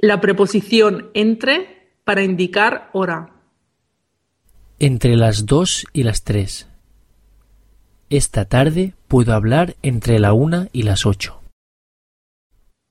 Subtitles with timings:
[0.00, 3.30] La preposición entre para indicar hora.
[4.78, 6.68] Entre las dos y las tres.
[8.08, 11.37] Esta tarde puedo hablar entre la una y las ocho.